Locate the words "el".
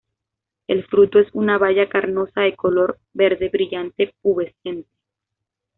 0.65-0.83